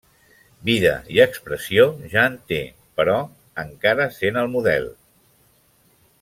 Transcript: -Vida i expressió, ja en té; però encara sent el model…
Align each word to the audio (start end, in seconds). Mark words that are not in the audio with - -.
-Vida 0.67 0.93
i 1.15 1.19
expressió, 1.25 1.85
ja 2.13 2.23
en 2.31 2.39
té; 2.53 2.59
però 3.01 3.19
encara 3.67 4.09
sent 4.19 4.43
el 4.45 4.53
model… 4.57 4.91